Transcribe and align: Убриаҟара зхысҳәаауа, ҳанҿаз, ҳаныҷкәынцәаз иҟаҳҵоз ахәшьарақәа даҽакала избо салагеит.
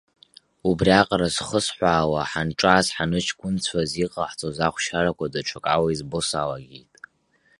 Убриаҟара 0.69 1.27
зхысҳәаауа, 1.35 2.29
ҳанҿаз, 2.31 2.85
ҳаныҷкәынцәаз 2.95 3.91
иҟаҳҵоз 4.05 4.57
ахәшьарақәа 4.67 5.25
даҽакала 5.33 5.89
избо 5.93 6.19
салагеит. 6.27 6.93